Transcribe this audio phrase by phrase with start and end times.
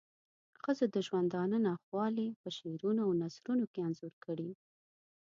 [0.61, 4.49] ښځو د ژوندانه ناخوالی په شعرونو او نثرونو کې انځور کړې.